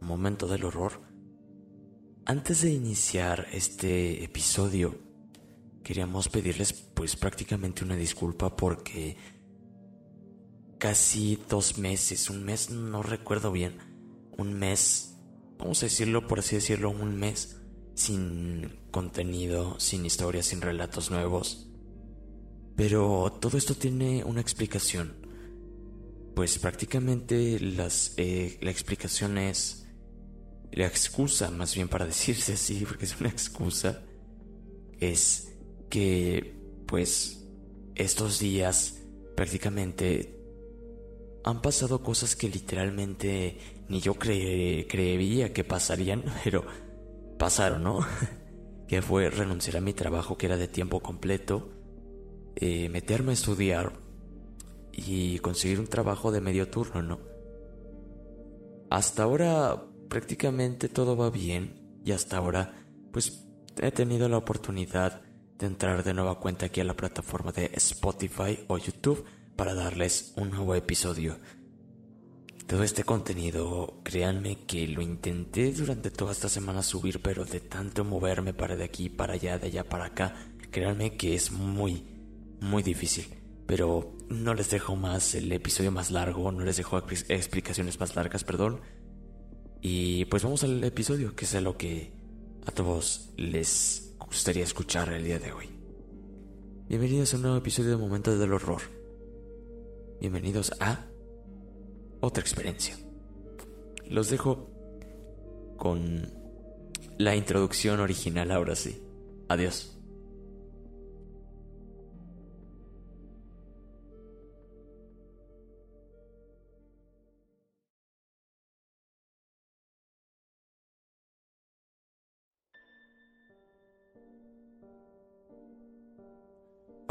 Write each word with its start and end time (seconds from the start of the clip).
Momento 0.00 0.46
del 0.46 0.64
Horror? 0.64 1.00
Antes 2.24 2.62
de 2.62 2.72
iniciar 2.72 3.46
este 3.52 4.24
episodio, 4.24 4.96
queríamos 5.82 6.28
pedirles 6.28 6.72
pues 6.72 7.16
prácticamente 7.16 7.84
una 7.84 7.96
disculpa 7.96 8.56
porque 8.56 9.16
casi 10.78 11.38
dos 11.48 11.78
meses, 11.78 12.30
un 12.30 12.44
mes, 12.44 12.70
no 12.70 13.02
recuerdo 13.02 13.52
bien, 13.52 13.78
un 14.38 14.54
mes, 14.54 15.16
vamos 15.58 15.82
a 15.82 15.86
decirlo 15.86 16.26
por 16.26 16.38
así 16.38 16.56
decirlo, 16.56 16.90
un 16.90 17.18
mes 17.18 17.60
sin 17.94 18.80
contenido, 18.90 19.78
sin 19.78 20.06
historias, 20.06 20.46
sin 20.46 20.60
relatos 20.60 21.10
nuevos. 21.10 21.68
Pero 22.76 23.36
todo 23.40 23.58
esto 23.58 23.74
tiene 23.74 24.24
una 24.24 24.40
explicación. 24.40 25.14
Pues 26.34 26.58
prácticamente 26.58 27.60
las, 27.60 28.14
eh, 28.16 28.56
la 28.62 28.70
explicación 28.70 29.36
es 29.36 29.79
la 30.72 30.86
excusa, 30.86 31.50
más 31.50 31.74
bien 31.74 31.88
para 31.88 32.06
decirse 32.06 32.54
así, 32.54 32.84
porque 32.88 33.04
es 33.04 33.20
una 33.20 33.28
excusa, 33.28 34.02
es 34.98 35.52
que 35.88 36.54
pues 36.86 37.46
estos 37.94 38.38
días 38.38 38.98
prácticamente 39.36 40.36
han 41.44 41.62
pasado 41.62 42.02
cosas 42.02 42.36
que 42.36 42.48
literalmente 42.48 43.58
ni 43.88 44.00
yo 44.00 44.14
creería 44.14 45.52
que 45.52 45.64
pasarían, 45.64 46.24
pero 46.44 46.64
pasaron, 47.38 47.82
¿no? 47.82 48.00
que 48.88 49.02
fue 49.02 49.30
renunciar 49.30 49.76
a 49.76 49.80
mi 49.80 49.92
trabajo 49.92 50.36
que 50.36 50.46
era 50.46 50.56
de 50.56 50.68
tiempo 50.68 51.00
completo, 51.00 51.70
eh, 52.56 52.88
meterme 52.88 53.30
a 53.30 53.34
estudiar 53.34 53.92
y 54.92 55.38
conseguir 55.38 55.80
un 55.80 55.86
trabajo 55.86 56.32
de 56.32 56.40
medio 56.40 56.68
turno, 56.68 57.02
¿no? 57.02 57.20
Hasta 58.90 59.22
ahora 59.22 59.89
prácticamente 60.10 60.90
todo 60.90 61.16
va 61.16 61.30
bien 61.30 62.00
y 62.04 62.12
hasta 62.12 62.36
ahora 62.36 62.74
pues 63.12 63.46
he 63.80 63.90
tenido 63.92 64.28
la 64.28 64.36
oportunidad 64.36 65.22
de 65.58 65.66
entrar 65.66 66.02
de 66.02 66.12
nueva 66.12 66.40
cuenta 66.40 66.66
aquí 66.66 66.80
a 66.80 66.84
la 66.84 66.96
plataforma 66.96 67.52
de 67.52 67.70
Spotify 67.74 68.58
o 68.66 68.76
YouTube 68.76 69.24
para 69.56 69.72
darles 69.72 70.32
un 70.36 70.50
nuevo 70.50 70.74
episodio. 70.74 71.38
Todo 72.66 72.82
este 72.82 73.04
contenido, 73.04 74.00
créanme 74.04 74.64
que 74.64 74.86
lo 74.88 75.02
intenté 75.02 75.72
durante 75.72 76.10
toda 76.10 76.32
esta 76.32 76.48
semana 76.48 76.82
subir, 76.82 77.20
pero 77.20 77.44
de 77.44 77.60
tanto 77.60 78.04
moverme 78.04 78.52
para 78.52 78.76
de 78.76 78.84
aquí, 78.84 79.08
para 79.08 79.34
allá, 79.34 79.58
de 79.58 79.66
allá 79.68 79.88
para 79.88 80.06
acá, 80.06 80.34
créanme 80.70 81.16
que 81.16 81.34
es 81.34 81.52
muy, 81.52 82.04
muy 82.60 82.82
difícil. 82.82 83.26
Pero 83.66 84.16
no 84.28 84.54
les 84.54 84.70
dejo 84.70 84.96
más 84.96 85.34
el 85.34 85.50
episodio 85.52 85.92
más 85.92 86.10
largo, 86.10 86.50
no 86.52 86.64
les 86.64 86.76
dejo 86.76 86.98
explicaciones 86.98 88.00
más 88.00 88.16
largas, 88.16 88.44
perdón. 88.44 88.80
Y 89.82 90.26
pues 90.26 90.42
vamos 90.42 90.62
al 90.64 90.82
episodio, 90.84 91.34
que 91.34 91.46
es 91.46 91.54
lo 91.62 91.76
que 91.76 92.12
a 92.66 92.70
todos 92.70 93.30
les 93.36 94.14
gustaría 94.18 94.62
escuchar 94.62 95.10
el 95.12 95.24
día 95.24 95.38
de 95.38 95.52
hoy. 95.52 95.70
Bienvenidos 96.88 97.32
a 97.32 97.36
un 97.36 97.42
nuevo 97.42 97.56
episodio 97.56 97.90
de 97.90 97.96
Momentos 97.96 98.38
del 98.38 98.52
Horror. 98.52 98.82
Bienvenidos 100.20 100.72
a 100.80 101.06
otra 102.20 102.42
experiencia. 102.42 102.98
Los 104.06 104.28
dejo 104.28 104.68
con 105.78 106.30
la 107.16 107.34
introducción 107.34 108.00
original 108.00 108.50
ahora 108.50 108.76
sí. 108.76 109.02
Adiós. 109.48 109.99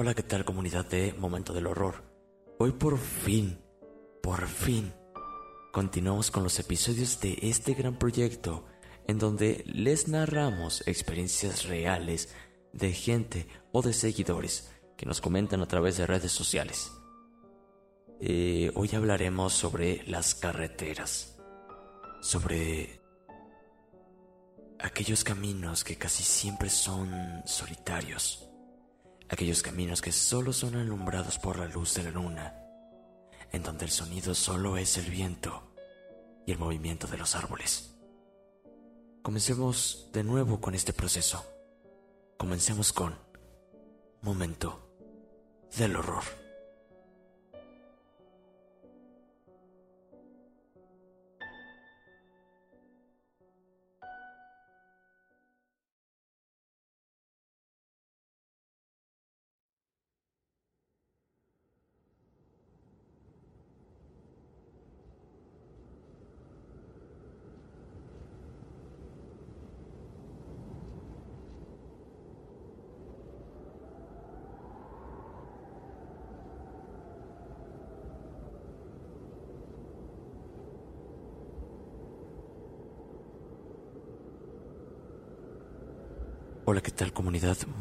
Hola, 0.02 0.14
¿qué 0.14 0.24
tal 0.24 0.46
comunidad 0.46 0.86
de 0.86 1.12
Momento 1.12 1.52
del 1.52 1.68
Horror? 1.68 2.06
Hoy 2.58 2.72
por 2.72 2.98
fin, 2.98 3.60
por 4.24 4.48
fin, 4.48 4.94
continuamos 5.74 6.32
con 6.32 6.42
los 6.42 6.58
episodios 6.58 7.20
de 7.20 7.38
este 7.42 7.74
gran 7.74 8.00
proyecto 8.00 8.64
en 9.08 9.20
donde 9.20 9.62
les 9.68 10.08
narramos 10.08 10.88
experiencias 10.88 11.66
reales 11.66 12.34
de 12.72 12.94
gente 12.94 13.50
o 13.74 13.82
de 13.82 13.92
seguidores 13.92 14.72
que 14.96 15.06
nos 15.06 15.20
comentan 15.20 15.62
a 15.62 15.68
través 15.68 15.98
de 15.98 16.08
redes 16.08 16.32
sociales. 16.32 16.94
Eh, 18.22 18.72
hoy 18.76 18.92
hablaremos 18.94 19.52
sobre 19.52 20.04
las 20.08 20.34
carreteras, 20.34 21.38
sobre 22.22 23.02
aquellos 24.80 25.26
caminos 25.26 25.84
que 25.84 25.98
casi 25.98 26.24
siempre 26.24 26.70
son 26.70 27.42
solitarios 27.46 28.49
aquellos 29.30 29.62
caminos 29.62 30.02
que 30.02 30.12
solo 30.12 30.52
son 30.54 30.76
alumbrados 30.76 31.38
por 31.38 31.58
la 31.58 31.68
luz 31.68 31.94
de 31.94 32.04
la 32.04 32.12
luna, 32.12 32.56
en 33.52 33.64
donde 33.64 33.86
el 33.86 33.92
sonido 33.92 34.36
solo 34.36 34.78
es 34.78 34.98
el 34.98 35.10
viento 35.10 35.74
y 36.46 36.52
el 36.52 36.58
movimiento 36.58 37.08
de 37.08 37.18
los 37.18 37.36
árboles. 37.36 37.96
Comencemos 39.22 40.10
de 40.12 40.24
nuevo 40.24 40.60
con 40.60 40.74
este 40.74 40.94
proceso. 40.94 41.46
Comencemos 42.38 42.92
con 42.92 43.16
Momento 44.22 44.90
del 45.78 45.96
Horror. 45.96 46.49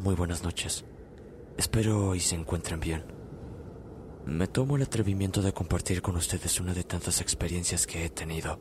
Muy 0.02 0.14
buenas 0.14 0.42
noches. 0.42 0.84
Espero 1.56 2.14
y 2.14 2.20
se 2.20 2.34
encuentren 2.34 2.80
bien. 2.80 3.02
Me 4.26 4.46
tomo 4.46 4.76
el 4.76 4.82
atrevimiento 4.82 5.40
de 5.40 5.54
compartir 5.54 6.02
con 6.02 6.16
ustedes 6.16 6.60
una 6.60 6.74
de 6.74 6.84
tantas 6.84 7.22
experiencias 7.22 7.86
que 7.86 8.04
he 8.04 8.10
tenido. 8.10 8.60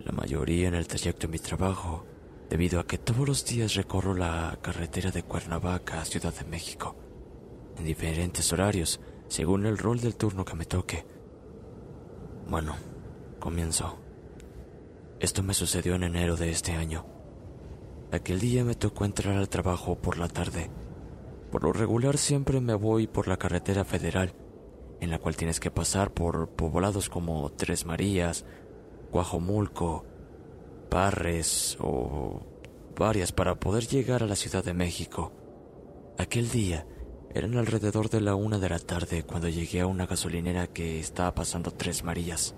La 0.00 0.10
mayoría 0.10 0.66
en 0.66 0.74
el 0.74 0.88
trayecto 0.88 1.28
de 1.28 1.32
mi 1.32 1.38
trabajo, 1.38 2.04
debido 2.50 2.80
a 2.80 2.86
que 2.88 2.98
todos 2.98 3.28
los 3.28 3.44
días 3.44 3.74
recorro 3.74 4.14
la 4.14 4.58
carretera 4.60 5.12
de 5.12 5.22
Cuernavaca 5.22 6.00
a 6.00 6.04
Ciudad 6.04 6.34
de 6.34 6.46
México, 6.46 6.96
en 7.78 7.84
diferentes 7.84 8.52
horarios, 8.52 8.98
según 9.28 9.66
el 9.66 9.78
rol 9.78 10.00
del 10.00 10.16
turno 10.16 10.44
que 10.44 10.56
me 10.56 10.64
toque. 10.64 11.06
Bueno, 12.48 12.74
comienzo. 13.38 14.00
Esto 15.20 15.44
me 15.44 15.54
sucedió 15.54 15.94
en 15.94 16.02
enero 16.02 16.36
de 16.36 16.50
este 16.50 16.72
año. 16.72 17.13
Aquel 18.14 18.38
día 18.38 18.62
me 18.62 18.76
tocó 18.76 19.04
entrar 19.04 19.36
al 19.36 19.48
trabajo 19.48 19.96
por 19.96 20.18
la 20.18 20.28
tarde. 20.28 20.70
Por 21.50 21.64
lo 21.64 21.72
regular 21.72 22.16
siempre 22.16 22.60
me 22.60 22.74
voy 22.74 23.08
por 23.08 23.26
la 23.26 23.38
carretera 23.38 23.84
federal, 23.84 24.36
en 25.00 25.10
la 25.10 25.18
cual 25.18 25.36
tienes 25.36 25.58
que 25.58 25.72
pasar 25.72 26.14
por 26.14 26.50
poblados 26.50 27.08
como 27.10 27.50
Tres 27.50 27.84
Marías, 27.84 28.44
Guajomulco, 29.10 30.04
Parres 30.88 31.76
o 31.80 32.40
varias 32.96 33.32
para 33.32 33.56
poder 33.56 33.88
llegar 33.88 34.22
a 34.22 34.28
la 34.28 34.36
Ciudad 34.36 34.62
de 34.62 34.74
México. 34.74 35.32
Aquel 36.16 36.50
día 36.50 36.86
eran 37.34 37.56
alrededor 37.56 38.10
de 38.10 38.20
la 38.20 38.36
una 38.36 38.60
de 38.60 38.68
la 38.68 38.78
tarde 38.78 39.24
cuando 39.24 39.48
llegué 39.48 39.80
a 39.80 39.88
una 39.88 40.06
gasolinera 40.06 40.68
que 40.68 41.00
estaba 41.00 41.34
pasando 41.34 41.72
Tres 41.72 42.04
Marías. 42.04 42.54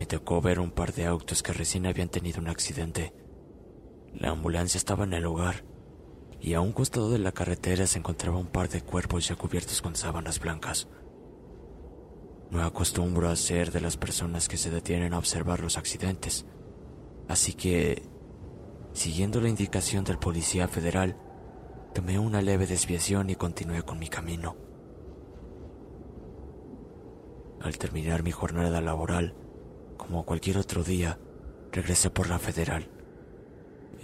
Me 0.00 0.06
tocó 0.06 0.40
ver 0.40 0.58
un 0.58 0.72
par 0.72 0.92
de 0.92 1.06
autos 1.06 1.40
que 1.44 1.52
recién 1.52 1.86
habían 1.86 2.08
tenido 2.08 2.40
un 2.40 2.48
accidente. 2.48 3.21
La 4.14 4.30
ambulancia 4.30 4.78
estaba 4.78 5.04
en 5.04 5.14
el 5.14 5.22
lugar 5.22 5.64
y 6.40 6.54
a 6.54 6.60
un 6.60 6.72
costado 6.72 7.10
de 7.10 7.18
la 7.18 7.32
carretera 7.32 7.86
se 7.86 7.98
encontraba 7.98 8.36
un 8.36 8.48
par 8.48 8.68
de 8.68 8.82
cuerpos 8.82 9.28
ya 9.28 9.36
cubiertos 9.36 9.80
con 9.80 9.94
sábanas 9.94 10.40
blancas. 10.40 10.88
No 12.50 12.62
acostumbro 12.62 13.30
a 13.30 13.36
ser 13.36 13.72
de 13.72 13.80
las 13.80 13.96
personas 13.96 14.48
que 14.48 14.58
se 14.58 14.70
detienen 14.70 15.14
a 15.14 15.18
observar 15.18 15.60
los 15.60 15.78
accidentes, 15.78 16.44
así 17.28 17.54
que, 17.54 18.02
siguiendo 18.92 19.40
la 19.40 19.48
indicación 19.48 20.04
del 20.04 20.18
policía 20.18 20.68
federal, 20.68 21.16
tomé 21.94 22.18
una 22.18 22.42
leve 22.42 22.66
desviación 22.66 23.30
y 23.30 23.36
continué 23.36 23.82
con 23.82 23.98
mi 23.98 24.08
camino. 24.08 24.56
Al 27.62 27.78
terminar 27.78 28.22
mi 28.22 28.32
jornada 28.32 28.80
laboral, 28.80 29.34
como 29.96 30.26
cualquier 30.26 30.58
otro 30.58 30.82
día, 30.82 31.18
regresé 31.70 32.10
por 32.10 32.28
la 32.28 32.38
federal. 32.38 32.90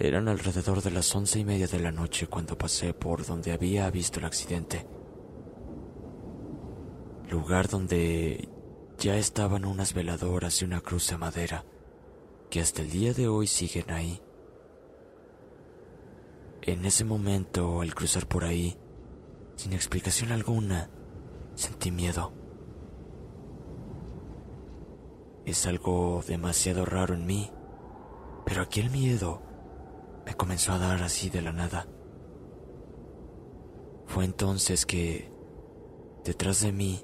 Eran 0.01 0.29
alrededor 0.29 0.81
de 0.81 0.91
las 0.91 1.13
once 1.13 1.39
y 1.39 1.43
media 1.43 1.67
de 1.67 1.77
la 1.77 1.91
noche 1.91 2.27
cuando 2.27 2.57
pasé 2.57 2.93
por 2.93 3.25
donde 3.25 3.51
había 3.51 3.91
visto 3.91 4.19
el 4.19 4.25
accidente. 4.25 4.87
Lugar 7.29 7.67
donde 7.67 8.47
ya 8.97 9.17
estaban 9.17 9.65
unas 9.65 9.93
veladoras 9.93 10.61
y 10.61 10.65
una 10.65 10.79
cruz 10.79 11.09
de 11.09 11.17
madera 11.17 11.65
que 12.49 12.61
hasta 12.61 12.81
el 12.81 12.89
día 12.89 13.13
de 13.13 13.27
hoy 13.27 13.45
siguen 13.45 13.91
ahí. 13.91 14.21
En 16.61 16.85
ese 16.85 17.03
momento, 17.03 17.81
al 17.81 17.93
cruzar 17.93 18.25
por 18.25 18.45
ahí, 18.45 18.77
sin 19.57 19.73
explicación 19.73 20.31
alguna, 20.31 20.89
sentí 21.55 21.91
miedo. 21.91 22.31
Es 25.45 25.67
algo 25.67 26.23
demasiado 26.25 26.85
raro 26.85 27.15
en 27.15 27.25
mí, 27.25 27.51
pero 28.45 28.61
aquí 28.61 28.79
el 28.79 28.91
miedo 28.91 29.48
me 30.29 30.35
comenzó 30.35 30.73
a 30.73 30.77
dar 30.77 31.01
así 31.01 31.31
de 31.31 31.41
la 31.41 31.51
nada. 31.51 31.87
Fue 34.05 34.25
entonces 34.25 34.85
que, 34.85 35.31
detrás 36.23 36.61
de 36.61 36.71
mí, 36.71 37.03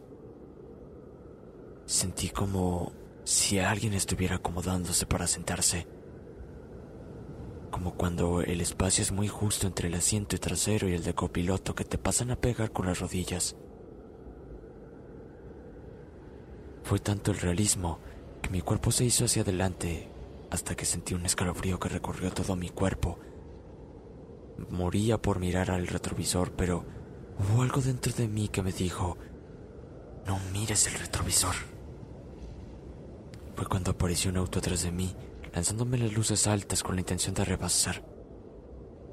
sentí 1.87 2.29
como 2.29 2.93
si 3.23 3.57
alguien 3.57 3.93
estuviera 3.93 4.35
acomodándose 4.35 5.07
para 5.07 5.25
sentarse. 5.25 5.87
Como 7.71 7.95
cuando 7.95 8.43
el 8.43 8.61
espacio 8.61 9.01
es 9.01 9.11
muy 9.11 9.27
justo 9.27 9.65
entre 9.65 9.87
el 9.87 9.95
asiento 9.95 10.37
trasero 10.37 10.87
y 10.87 10.93
el 10.93 11.03
de 11.03 11.15
copiloto 11.15 11.73
que 11.73 11.83
te 11.83 11.97
pasan 11.97 12.29
a 12.29 12.35
pegar 12.35 12.71
con 12.71 12.85
las 12.85 12.99
rodillas. 12.99 13.55
Fue 16.83 16.99
tanto 16.99 17.31
el 17.31 17.39
realismo 17.39 17.97
que 18.43 18.51
mi 18.51 18.61
cuerpo 18.61 18.91
se 18.91 19.05
hizo 19.05 19.25
hacia 19.25 19.41
adelante 19.41 20.11
hasta 20.55 20.75
que 20.75 20.85
sentí 20.85 21.13
un 21.13 21.25
escalofrío 21.25 21.79
que 21.79 21.89
recorrió 21.89 22.31
todo 22.31 22.55
mi 22.55 22.69
cuerpo. 22.69 23.19
Moría 24.69 25.21
por 25.21 25.39
mirar 25.39 25.69
al 25.69 25.85
retrovisor, 25.85 26.53
pero 26.53 26.85
hubo 27.37 27.61
algo 27.61 27.81
dentro 27.81 28.13
de 28.13 28.27
mí 28.27 28.47
que 28.47 28.63
me 28.63 28.71
dijo, 28.71 29.17
no 30.25 30.39
mires 30.53 30.87
el 30.87 30.93
retrovisor. 30.95 31.55
Fue 33.55 33.67
cuando 33.67 33.91
apareció 33.91 34.31
un 34.31 34.37
auto 34.37 34.59
atrás 34.59 34.83
de 34.83 34.91
mí, 34.91 35.15
lanzándome 35.53 35.97
las 35.97 36.13
luces 36.13 36.47
altas 36.47 36.83
con 36.83 36.95
la 36.95 37.01
intención 37.01 37.35
de 37.35 37.45
rebasar. 37.45 38.03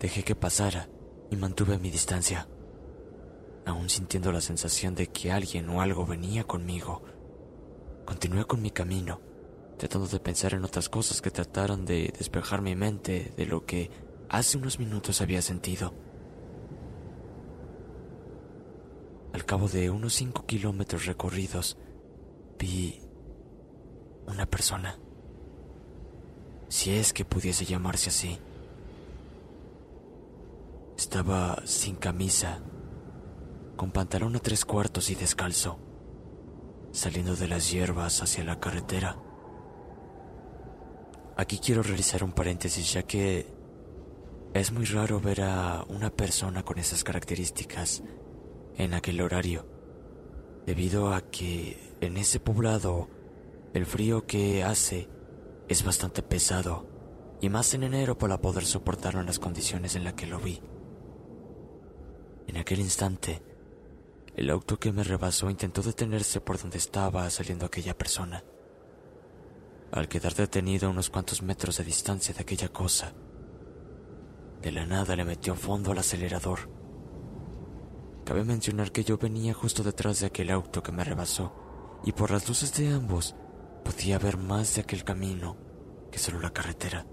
Dejé 0.01 0.23
que 0.25 0.35
pasara 0.35 0.89
y 1.31 1.37
mantuve 1.37 1.79
mi 1.79 1.91
distancia, 1.91 2.49
aún 3.67 3.91
sintiendo 3.91 4.33
la 4.33 4.41
sensación 4.41 4.95
de 4.95 5.09
que 5.09 5.33
alguien 5.33 5.69
o 5.69 5.83
algo 5.83 6.07
venía 6.07 6.45
conmigo. 6.45 7.03
Continué 8.05 8.45
con 8.45 8.63
mi 8.63 8.71
camino 8.71 9.32
tratando 9.83 10.07
de 10.07 10.21
pensar 10.21 10.55
en 10.55 10.63
otras 10.63 10.89
cosas 10.89 11.21
que 11.21 11.33
trataran 11.33 11.85
de 11.85 12.15
despejar 12.17 12.63
mi 12.63 12.77
mente 12.77 13.35
de 13.37 13.47
lo 13.47 13.67
que 13.67 13.91
hace 14.29 14.57
unos 14.57 14.79
minutos 14.79 15.21
había 15.21 15.43
sentido. 15.43 15.93
Al 19.33 19.45
cabo 19.45 19.67
de 19.67 19.91
unos 19.91 20.15
cinco 20.15 20.47
kilómetros 20.47 21.07
recorridos, 21.07 21.77
vi 22.61 23.01
una 24.29 24.47
persona, 24.47 25.01
si 26.69 26.93
es 26.93 27.13
que 27.13 27.25
pudiese 27.25 27.65
llamarse 27.65 28.11
así. 28.11 28.39
Estaba 30.97 31.61
sin 31.65 31.97
camisa, 31.97 32.61
con 33.75 33.91
pantalón 33.91 34.37
a 34.37 34.39
tres 34.39 34.65
cuartos 34.65 35.11
y 35.11 35.17
descalzo, 35.17 35.81
saliendo 36.93 37.35
de 37.35 37.49
las 37.49 37.73
hierbas 37.73 38.23
hacia 38.23 38.45
la 38.45 38.61
carretera. 38.61 39.17
Aquí 41.43 41.59
quiero 41.59 41.83
realizar 41.83 42.23
un 42.23 42.31
paréntesis 42.31 42.93
ya 42.93 43.03
que 43.03 43.49
es 44.55 44.71
muy 44.71 44.85
raro 44.85 45.21
ver 45.21 45.41
a 45.41 45.85
una 45.89 46.09
persona 46.09 46.63
con 46.63 46.79
esas 46.79 47.03
características 47.03 48.05
en 48.77 48.95
aquel 48.95 49.21
horario, 49.21 49.67
debido 50.67 51.13
a 51.13 51.21
que 51.21 51.97
en 52.01 52.17
ese 52.17 52.39
poblado 52.39 53.09
el 53.75 53.87
frío 53.87 54.25
que 54.25 54.63
hace 54.63 55.09
es 55.67 55.83
bastante 55.83 56.23
pesado, 56.23 56.87
y 57.41 57.49
más 57.49 57.75
en 57.75 57.83
enero 57.83 58.17
para 58.17 58.41
poder 58.41 58.65
soportarlo 58.65 59.19
en 59.19 59.27
las 59.27 59.41
condiciones 59.41 59.97
en 59.97 60.05
las 60.05 60.15
que 60.15 60.29
lo 60.29 60.39
vi. 60.39 60.63
En 62.47 62.57
aquel 62.57 62.79
instante, 62.79 63.43
el 64.37 64.49
auto 64.49 64.79
que 64.79 64.93
me 64.93 65.03
rebasó 65.03 65.51
intentó 65.51 65.83
detenerse 65.83 66.41
por 66.41 66.61
donde 66.61 66.79
estaba 66.79 67.29
saliendo 67.31 67.67
aquella 67.67 67.99
persona 67.99 68.45
al 69.93 70.09
quedar 70.09 70.35
detenido 70.35 70.89
a 70.89 70.91
unos 70.91 71.11
cuantos 71.11 71.43
metros 71.43 71.77
de 71.77 71.85
distancia 71.85 72.35
de 72.35 72.41
aquella 72.41 72.71
cosa. 72.71 73.13
De 74.63 74.73
la 74.73 74.87
nada 74.87 75.15
le 75.15 75.25
metió 75.25 75.55
fondo 75.55 75.93
al 75.93 75.99
acelerador. 75.99 76.71
Cabe 78.25 78.43
mencionar 78.43 78.91
que 78.91 79.05
yo 79.05 79.19
venía 79.19 79.53
justo 79.53 79.83
detrás 79.83 80.21
de 80.21 80.27
aquel 80.27 80.51
auto 80.51 80.83
que 80.83 80.93
me 80.93 81.05
rebasó, 81.05 81.53
y 82.05 82.13
por 82.13 82.31
las 82.31 82.49
luces 82.49 82.75
de 82.75 82.89
ambos 82.89 83.37
podía 83.85 84.19
ver 84.19 84.39
más 84.39 84.75
de 84.75 84.81
aquel 84.81 85.05
camino 85.05 85.57
que 86.11 86.19
solo 86.19 86.41
la 86.41 86.53
carretera. 86.53 87.07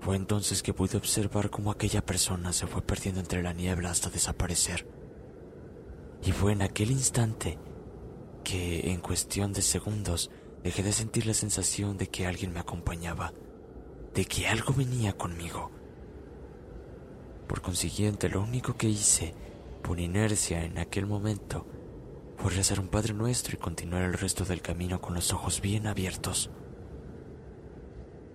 Fue 0.00 0.16
entonces 0.16 0.62
que 0.62 0.74
pude 0.74 0.98
observar 0.98 1.48
cómo 1.48 1.70
aquella 1.70 2.04
persona 2.04 2.52
se 2.52 2.66
fue 2.66 2.82
perdiendo 2.82 3.20
entre 3.20 3.42
la 3.42 3.54
niebla 3.54 3.90
hasta 3.90 4.10
desaparecer. 4.10 4.86
Y 6.24 6.32
fue 6.32 6.52
en 6.52 6.62
aquel 6.62 6.90
instante 6.90 7.58
que, 8.42 8.90
en 8.90 9.00
cuestión 9.00 9.52
de 9.52 9.62
segundos, 9.62 10.30
dejé 10.62 10.82
de 10.82 10.92
sentir 10.92 11.26
la 11.26 11.34
sensación 11.34 11.96
de 11.96 12.08
que 12.08 12.26
alguien 12.26 12.52
me 12.52 12.60
acompañaba, 12.60 13.32
de 14.14 14.24
que 14.24 14.46
algo 14.46 14.72
venía 14.72 15.16
conmigo. 15.16 15.70
Por 17.46 17.60
consiguiente, 17.62 18.28
lo 18.28 18.42
único 18.42 18.76
que 18.76 18.88
hice, 18.88 19.34
por 19.82 20.00
inercia 20.00 20.64
en 20.64 20.78
aquel 20.78 21.06
momento, 21.06 21.66
fue 22.36 22.50
rezar 22.50 22.80
un 22.80 22.88
Padre 22.88 23.14
Nuestro 23.14 23.54
y 23.54 23.58
continuar 23.58 24.02
el 24.02 24.14
resto 24.14 24.44
del 24.44 24.62
camino 24.62 25.00
con 25.00 25.14
los 25.14 25.32
ojos 25.32 25.60
bien 25.60 25.86
abiertos. 25.86 26.50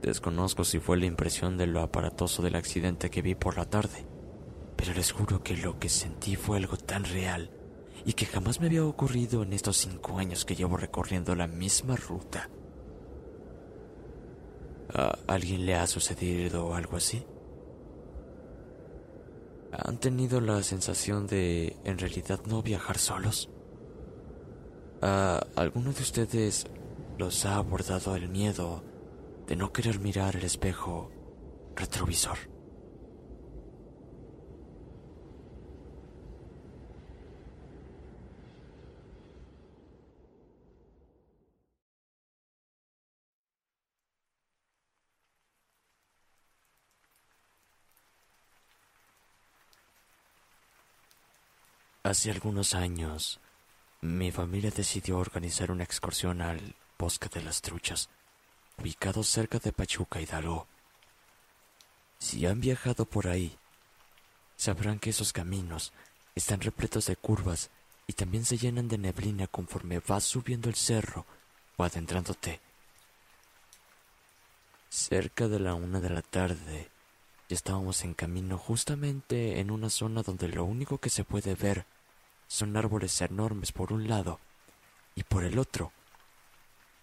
Desconozco 0.02 0.64
si 0.64 0.80
fue 0.80 0.98
la 0.98 1.08
impresión 1.08 1.58
de 1.58 1.68
lo 1.68 1.82
aparatoso 1.82 2.44
del 2.44 2.56
accidente 2.56 3.10
que 3.10 3.22
vi 3.22 3.36
por 3.36 3.58
la 3.58 3.66
tarde, 3.66 4.06
pero 4.76 4.94
les 4.94 5.12
juro 5.12 5.44
que 5.44 5.58
lo 5.58 5.80
que 5.80 5.90
sentí 5.90 6.36
fue 6.36 6.58
algo 6.58 6.78
tan 6.78 7.04
real 7.04 7.57
y 8.08 8.14
que 8.14 8.26
jamás 8.26 8.62
me 8.62 8.68
había 8.68 8.86
ocurrido 8.86 9.44
en 9.44 9.52
estos 9.52 9.78
cinco 9.78 10.18
años 10.18 10.46
que 10.46 10.56
llevo 10.56 10.78
recorriendo 10.78 11.36
la 11.36 11.46
misma 11.46 11.98
ruta. 11.98 12.50
¿A 14.94 15.18
alguien 15.28 15.66
le 15.66 15.76
ha 15.76 15.86
sucedido 15.86 16.74
algo 16.74 16.96
así? 16.96 17.26
¿Han 19.74 20.00
tenido 20.00 20.40
la 20.40 20.64
sensación 20.64 21.28
de 21.28 21.76
en 21.84 21.98
realidad 21.98 22.40
no 22.48 22.64
viajar 22.64 22.98
solos? 22.98 23.50
¿A 25.02 25.46
alguno 25.58 25.92
de 25.92 26.02
ustedes 26.02 26.66
los 27.18 27.46
ha 27.46 27.58
abordado 27.58 28.16
el 28.16 28.30
miedo 28.30 28.84
de 29.48 29.56
no 29.56 29.74
querer 29.74 30.00
mirar 30.00 30.36
el 30.36 30.44
espejo 30.44 31.12
retrovisor. 31.76 32.38
Hace 52.08 52.32
algunos 52.32 52.74
años, 52.74 53.42
mi 54.00 54.32
familia 54.32 54.72
decidió 54.72 55.18
organizar 55.18 55.72
una 55.72 55.84
excursión 55.84 56.42
al 56.42 56.74
Bosque 56.98 57.28
de 57.28 57.42
las 57.44 57.62
Truchas 57.62 58.08
ubicado 58.78 59.24
cerca 59.24 59.60
de 59.60 59.74
Pachuca, 59.74 60.22
Hidalgo. 60.22 60.68
Si 62.18 62.46
han 62.46 62.62
viajado 62.62 63.04
por 63.04 63.28
ahí, 63.28 63.58
sabrán 64.56 65.00
que 65.00 65.10
esos 65.10 65.34
caminos 65.34 65.92
están 66.34 66.62
repletos 66.62 67.08
de 67.08 67.18
curvas 67.18 67.72
y 68.08 68.14
también 68.14 68.46
se 68.46 68.58
llenan 68.58 68.88
de 68.88 68.98
neblina 68.98 69.48
conforme 69.48 70.00
vas 70.00 70.24
subiendo 70.24 70.70
el 70.70 70.76
cerro 70.76 71.26
o 71.76 71.84
adentrándote. 71.84 72.62
Cerca 74.88 75.50
de 75.50 75.60
la 75.60 75.74
una 75.74 76.00
de 76.00 76.10
la 76.10 76.22
tarde, 76.22 76.90
ya 77.50 77.56
estábamos 77.56 78.06
en 78.06 78.14
camino 78.14 78.58
justamente 78.58 79.60
en 79.60 79.72
una 79.72 79.90
zona 79.90 80.24
donde 80.24 80.48
lo 80.48 80.64
único 80.64 81.00
que 81.00 81.10
se 81.10 81.26
puede 81.26 81.54
ver 81.56 81.86
son 82.48 82.75
árboles 82.77 83.20
enormes 83.22 83.72
por 83.72 83.94
un 83.94 84.08
lado 84.08 84.39
y 85.16 85.24
por 85.24 85.44
el 85.44 85.60
otro 85.60 85.92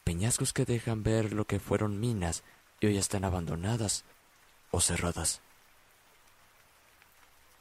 peñascos 0.05 0.53
que 0.53 0.67
dejan 0.67 1.03
ver 1.03 1.33
lo 1.33 1.47
que 1.47 1.59
fueron 1.59 1.99
minas 1.99 2.45
y 2.79 2.87
hoy 2.87 2.99
están 2.99 3.25
abandonadas 3.25 4.05
o 4.71 4.81
cerradas. 4.81 5.41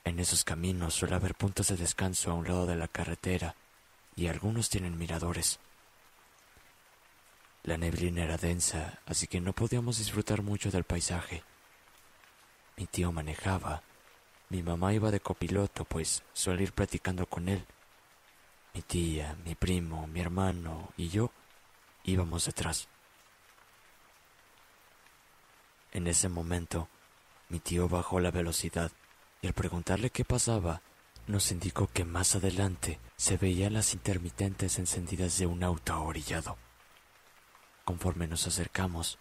En 0.03 0.19
esos 0.19 0.43
caminos 0.43 0.93
suele 0.93 1.15
haber 1.15 1.33
puntos 1.33 1.69
de 1.69 1.77
descanso 1.77 2.29
a 2.29 2.33
un 2.33 2.45
lado 2.45 2.65
de 2.65 2.75
la 2.75 2.89
carretera 2.89 3.55
y 4.15 4.27
algunos 4.27 4.69
tienen 4.69 4.97
miradores. 4.97 5.59
La 7.63 7.77
neblina 7.77 8.25
era 8.25 8.37
densa, 8.37 8.99
así 9.05 9.27
que 9.27 9.39
no 9.39 9.53
podíamos 9.53 9.97
disfrutar 9.97 10.41
mucho 10.41 10.69
del 10.69 10.83
paisaje. 10.83 11.43
Mi 12.75 12.85
tío 12.87 13.13
manejaba, 13.13 13.81
mi 14.53 14.61
mamá 14.61 14.93
iba 14.93 15.09
de 15.09 15.19
copiloto, 15.19 15.83
pues 15.83 16.21
suele 16.31 16.61
ir 16.61 16.73
platicando 16.73 17.25
con 17.25 17.49
él. 17.49 17.65
Mi 18.75 18.83
tía, 18.83 19.35
mi 19.43 19.55
primo, 19.55 20.05
mi 20.05 20.21
hermano 20.21 20.93
y 20.95 21.09
yo 21.09 21.31
íbamos 22.03 22.45
detrás. 22.45 22.87
En 25.91 26.05
ese 26.05 26.29
momento, 26.29 26.87
mi 27.49 27.59
tío 27.59 27.89
bajó 27.89 28.19
la 28.19 28.29
velocidad 28.29 28.91
y 29.41 29.47
al 29.47 29.53
preguntarle 29.53 30.11
qué 30.11 30.23
pasaba, 30.23 30.83
nos 31.25 31.51
indicó 31.51 31.87
que 31.87 32.05
más 32.05 32.35
adelante 32.35 32.99
se 33.15 33.37
veían 33.37 33.73
las 33.73 33.95
intermitentes 33.95 34.77
encendidas 34.77 35.35
de 35.39 35.47
un 35.47 35.63
auto 35.63 35.99
orillado. 35.99 36.59
Conforme 37.85 38.27
nos 38.27 38.45
acercamos, 38.45 39.17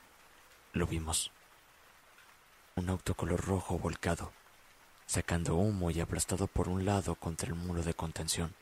lo 0.75 0.87
vimos. 0.87 1.33
Un 2.77 2.91
auto 2.91 3.15
color 3.15 3.41
rojo 3.41 3.79
volcado, 3.79 4.35
sacando 5.12 5.57
humo 5.57 5.90
y 5.90 6.00
aplastado 6.00 6.47
por 6.47 6.71
un 6.71 6.87
lado 6.87 7.16
contra 7.16 7.47
el 7.47 7.54
muro 7.54 7.83
de 7.83 7.92
contención. 7.92 8.54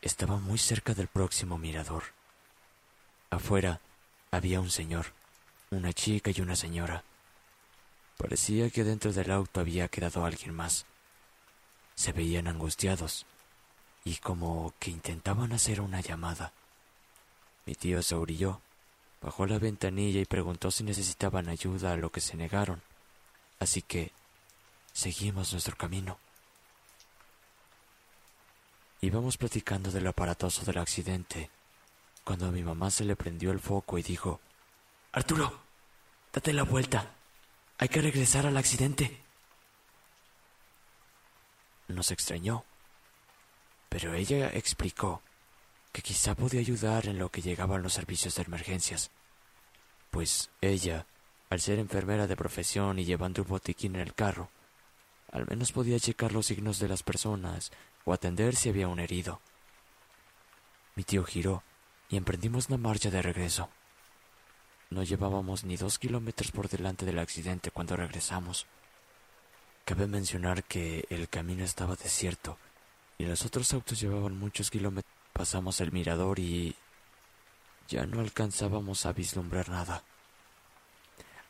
Estaba 0.00 0.38
muy 0.38 0.56
cerca 0.56 0.94
del 0.94 1.06
próximo 1.06 1.58
mirador. 1.58 2.04
Afuera 3.28 3.82
había 4.30 4.58
un 4.58 4.70
señor, 4.70 5.12
una 5.70 5.92
chica 5.92 6.30
y 6.34 6.40
una 6.40 6.56
señora. 6.56 7.04
Parecía 8.16 8.70
que 8.70 8.84
dentro 8.84 9.12
del 9.12 9.30
auto 9.30 9.60
había 9.60 9.88
quedado 9.88 10.24
alguien 10.24 10.54
más. 10.54 10.86
Se 11.96 12.12
veían 12.12 12.48
angustiados 12.48 13.26
y 14.02 14.16
como 14.16 14.72
que 14.78 14.90
intentaban 14.90 15.52
hacer 15.52 15.82
una 15.82 16.00
llamada. 16.00 16.54
Mi 17.66 17.74
tío 17.74 18.02
se 18.02 18.14
orilló, 18.14 18.62
bajó 19.20 19.44
la 19.44 19.58
ventanilla 19.58 20.20
y 20.20 20.24
preguntó 20.24 20.70
si 20.70 20.84
necesitaban 20.84 21.50
ayuda, 21.50 21.92
a 21.92 21.96
lo 21.96 22.10
que 22.10 22.22
se 22.22 22.38
negaron. 22.38 22.80
Así 23.60 23.82
que 23.82 24.10
seguimos 24.92 25.52
nuestro 25.52 25.76
camino. 25.76 26.18
Íbamos 29.02 29.36
platicando 29.36 29.90
del 29.90 30.06
aparatoso 30.06 30.64
del 30.64 30.78
accidente 30.78 31.50
cuando 32.24 32.46
a 32.46 32.50
mi 32.50 32.62
mamá 32.62 32.90
se 32.90 33.04
le 33.04 33.16
prendió 33.16 33.50
el 33.50 33.60
foco 33.60 33.98
y 33.98 34.02
dijo, 34.02 34.40
Arturo, 35.12 35.60
date 36.32 36.52
la 36.52 36.64
vuelta. 36.64 37.10
Hay 37.78 37.88
que 37.88 38.02
regresar 38.02 38.46
al 38.46 38.56
accidente. 38.56 39.22
Nos 41.88 42.10
extrañó, 42.10 42.64
pero 43.88 44.14
ella 44.14 44.50
explicó 44.52 45.22
que 45.92 46.02
quizá 46.02 46.34
podía 46.34 46.60
ayudar 46.60 47.06
en 47.06 47.18
lo 47.18 47.30
que 47.30 47.42
llegaban 47.42 47.82
los 47.82 47.94
servicios 47.94 48.36
de 48.36 48.42
emergencias, 48.42 49.10
pues 50.10 50.50
ella, 50.60 51.06
al 51.50 51.60
ser 51.60 51.80
enfermera 51.80 52.26
de 52.26 52.36
profesión 52.36 52.98
y 52.98 53.04
llevando 53.04 53.42
un 53.42 53.48
botiquín 53.48 53.96
en 53.96 54.02
el 54.02 54.14
carro, 54.14 54.50
al 55.32 55.46
menos 55.46 55.72
podía 55.72 55.98
checar 55.98 56.32
los 56.32 56.46
signos 56.46 56.78
de 56.78 56.88
las 56.88 57.02
personas 57.02 57.72
o 58.04 58.12
atender 58.12 58.56
si 58.56 58.68
había 58.68 58.88
un 58.88 59.00
herido. 59.00 59.40
Mi 60.94 61.04
tío 61.04 61.24
giró 61.24 61.62
y 62.08 62.16
emprendimos 62.16 62.70
la 62.70 62.76
marcha 62.76 63.10
de 63.10 63.20
regreso. 63.20 63.68
No 64.90 65.02
llevábamos 65.02 65.64
ni 65.64 65.76
dos 65.76 65.98
kilómetros 65.98 66.50
por 66.50 66.68
delante 66.68 67.04
del 67.04 67.18
accidente 67.18 67.70
cuando 67.70 67.96
regresamos. 67.96 68.66
Cabe 69.84 70.06
mencionar 70.06 70.64
que 70.64 71.04
el 71.10 71.28
camino 71.28 71.64
estaba 71.64 71.96
desierto 71.96 72.58
y 73.18 73.24
los 73.24 73.44
otros 73.44 73.72
autos 73.72 74.00
llevaban 74.00 74.36
muchos 74.38 74.70
kilómetros. 74.70 75.14
Pasamos 75.32 75.80
el 75.80 75.92
mirador 75.92 76.38
y 76.38 76.74
ya 77.88 78.04
no 78.06 78.20
alcanzábamos 78.20 79.06
a 79.06 79.12
vislumbrar 79.12 79.68
nada. 79.68 80.04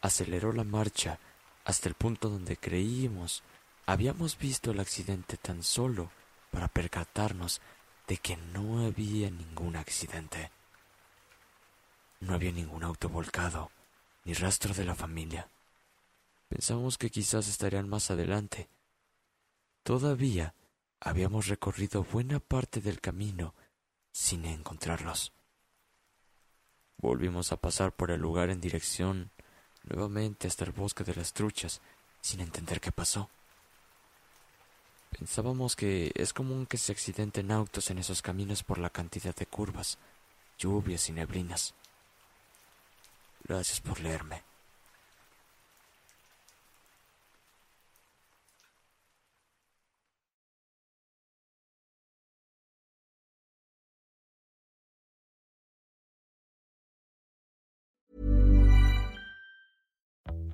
Aceleró 0.01 0.53
la 0.53 0.65
marcha 0.65 1.19
hasta 1.65 1.89
el 1.89 1.95
punto 1.95 2.29
donde 2.29 2.57
creímos 2.57 3.43
habíamos 3.87 4.39
visto 4.39 4.71
el 4.71 4.81
accidente 4.81 5.37
tan 5.37 5.63
solo 5.63 6.11
para 6.51 6.69
percatarnos 6.69 7.61
de 8.07 8.17
que 8.17 8.37
no 8.37 8.87
había 8.87 9.31
ningún 9.31 9.77
accidente. 9.77 10.51
No 12.21 12.35
había 12.35 12.53
ningún 12.53 12.85
auto 12.85 13.09
volcado, 13.09 13.71
ni 14.25 14.35
rastro 14.35 14.75
de 14.75 14.85
la 14.85 14.95
familia. 14.95 15.49
Pensamos 16.49 16.99
que 16.99 17.11
quizás 17.11 17.49
estarían 17.49 17.89
más 17.89 18.11
adelante. 18.11 18.69
Todavía 19.83 20.55
habíamos 21.01 21.47
recorrido 21.47 22.05
buena 22.05 22.41
parte 22.41 22.81
del 22.81 23.01
camino 23.01 23.55
sin 24.13 24.45
encontrarlos. 24.45 25.33
Volvimos 26.99 27.53
a 27.53 27.57
pasar 27.57 27.93
por 27.93 28.11
el 28.11 28.21
lugar 28.21 28.51
en 28.51 28.61
dirección 28.61 29.31
nuevamente 29.85 30.49
hasta 30.49 30.65
el 30.65 30.73
bosque 30.73 31.05
de 31.05 31.15
las 31.15 31.33
truchas, 31.33 31.81
sin 32.21 32.41
entender 32.41 32.81
qué 32.81 32.93
pasó. 32.93 33.31
Pensábamos 35.11 35.75
que 35.75 36.13
es 36.15 36.33
común 36.33 36.67
que 36.67 36.77
se 36.77 36.93
accidenten 36.93 37.51
autos 37.51 37.91
en 37.91 37.99
esos 37.99 38.23
caminos 38.23 38.63
por 38.63 38.79
la 38.79 38.91
cantidad 38.91 39.35
de 39.35 39.47
curvas, 39.47 39.99
lluvias 40.59 41.09
y 41.09 41.13
neblinas. 41.13 41.75
Gracias 43.45 43.81
por 43.81 44.01
leerme. 44.01 44.50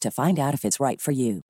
to 0.00 0.10
find 0.10 0.38
out 0.38 0.54
if 0.54 0.64
it's 0.64 0.80
right 0.80 1.00
for 1.00 1.12
you. 1.12 1.42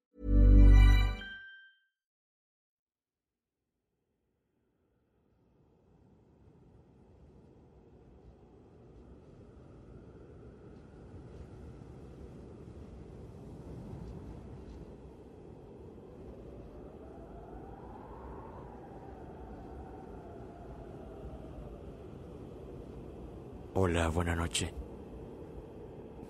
Hola, 23.75 24.09
buena 24.11 24.37
noche. 24.37 24.84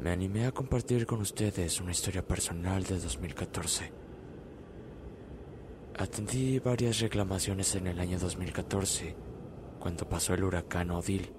Me 0.01 0.11
animé 0.11 0.47
a 0.47 0.53
compartir 0.53 1.07
con 1.07 1.21
ustedes 1.21 1.81
una 1.81 1.93
historia 1.93 2.27
personal 2.27 2.83
de 2.83 2.99
2014. 2.99 3.93
Atendí 5.97 6.59
varias 6.59 6.99
reclamaciones 6.99 7.75
en 7.77 7.87
el 7.87 8.01
año 8.01 8.19
2014, 8.19 9.15
cuando 9.79 10.09
pasó 10.09 10.35
el 10.35 10.43
huracán 10.43 10.91
Odil 10.91 11.33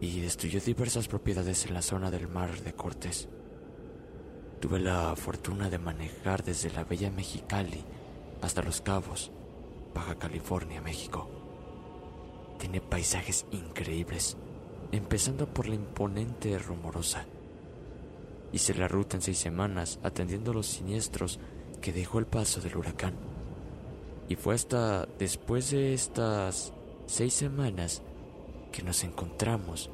y 0.00 0.20
destruyó 0.20 0.60
diversas 0.60 1.08
propiedades 1.08 1.66
en 1.66 1.74
la 1.74 1.82
zona 1.82 2.10
del 2.10 2.28
mar 2.28 2.60
de 2.60 2.72
Cortés. 2.72 3.28
Tuve 4.60 4.78
la 4.78 5.14
fortuna 5.16 5.68
de 5.68 5.78
manejar 5.78 6.44
desde 6.44 6.70
la 6.70 6.84
bella 6.84 7.10
Mexicali 7.10 7.84
hasta 8.40 8.62
Los 8.62 8.80
Cabos, 8.80 9.32
Baja 9.92 10.14
California, 10.14 10.80
México. 10.80 11.28
Tiene 12.58 12.80
paisajes 12.80 13.46
increíbles, 13.50 14.36
empezando 14.92 15.52
por 15.52 15.68
la 15.68 15.74
imponente 15.74 16.56
Rumorosa. 16.58 17.26
Hice 18.52 18.74
la 18.74 18.88
ruta 18.88 19.16
en 19.16 19.22
seis 19.22 19.38
semanas 19.38 19.98
atendiendo 20.02 20.52
los 20.52 20.66
siniestros 20.66 21.38
que 21.80 21.92
dejó 21.92 22.18
el 22.18 22.26
paso 22.26 22.60
del 22.60 22.76
huracán. 22.76 23.14
Y 24.28 24.36
fue 24.36 24.54
hasta 24.54 25.06
después 25.18 25.70
de 25.70 25.94
estas 25.94 26.72
seis 27.06 27.34
semanas 27.34 28.02
que 28.72 28.82
nos 28.82 29.02
encontramos 29.04 29.90